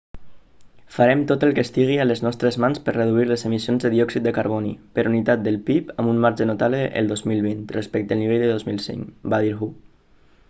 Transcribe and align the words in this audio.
farem 0.93 1.19
tot 1.31 1.43
el 1.47 1.51
que 1.57 1.63
estigui 1.67 1.97
a 1.97 2.07
les 2.07 2.21
nostres 2.27 2.55
mans 2.63 2.79
per 2.87 2.95
reduir 2.95 3.25
les 3.31 3.43
emissions 3.49 3.85
de 3.87 3.91
diòxid 3.95 4.25
de 4.27 4.33
carboni 4.37 4.71
per 4.99 5.05
unitat 5.11 5.43
del 5.49 5.59
pib 5.67 5.91
amb 5.95 6.13
un 6.13 6.21
marge 6.25 6.47
notable 6.53 6.79
el 7.03 7.11
2020 7.13 7.75
respecte 7.77 8.15
al 8.17 8.21
nivell 8.23 8.47
del 8.47 8.55
2005 8.69 9.35
va 9.35 9.43
dir 9.49 9.53
hu 9.59 9.69